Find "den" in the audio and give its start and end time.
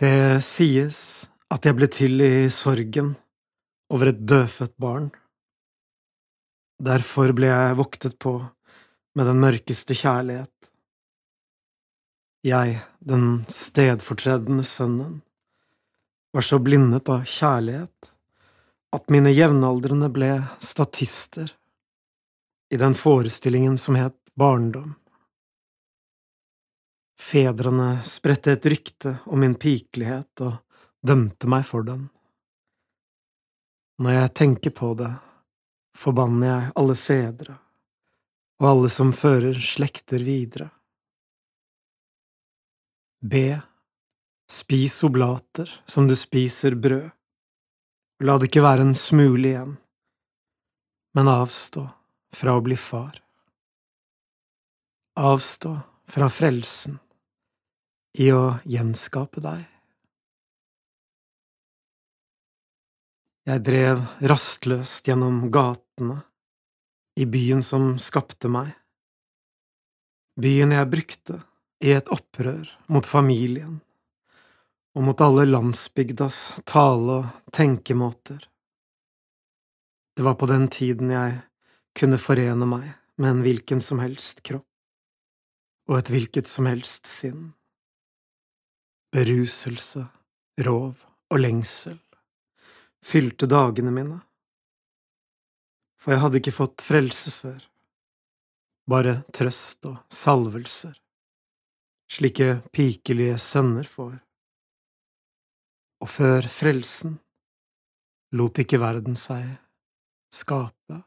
9.28-9.42, 13.04-13.44, 22.80-22.96, 31.86-32.08, 80.50-80.68